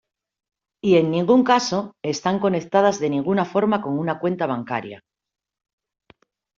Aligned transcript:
Y 0.83 0.95
en 0.97 1.11
ningún 1.11 1.43
caso, 1.43 1.95
están 2.01 2.39
conectadas 2.39 2.97
de 2.99 3.11
ninguna 3.11 3.45
forma 3.45 3.83
con 3.83 3.99
una 3.99 4.17
cuenta 4.17 4.47
bancaria. 4.47 5.03